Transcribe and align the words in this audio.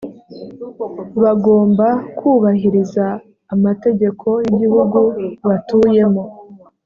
bagomba 1.23 1.87
kubahiriza 2.17 3.05
amategeko 3.55 4.27
y 4.41 4.45
igihugu 4.53 4.99
batuyemo 5.47 6.23